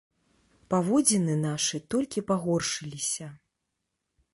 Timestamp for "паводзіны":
0.73-1.37